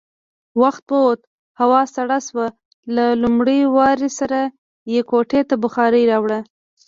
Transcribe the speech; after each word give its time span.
وخت 0.61 0.85
ووت، 0.95 1.19
هوا 1.59 1.81
سړه 1.95 2.17
شوه، 2.27 2.47
له 2.95 3.05
لومړۍ 3.21 3.59
واورې 3.75 4.09
سره 4.19 4.39
يې 4.93 5.01
کوټې 5.09 5.41
ته 5.49 5.55
بخارۍ 5.63 6.03
راوړه. 6.11 6.39